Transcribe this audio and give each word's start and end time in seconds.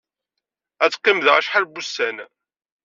Ad 0.83 0.91
teqqim 0.91 1.19
da 1.25 1.31
acḥal 1.37 1.65
n 1.67 1.71
wussan. 1.73 2.17